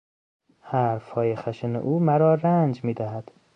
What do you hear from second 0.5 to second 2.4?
حرفهای خشن او مرا